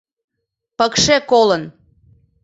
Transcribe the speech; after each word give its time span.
Пыкше 0.77 1.17
колын... 1.29 1.63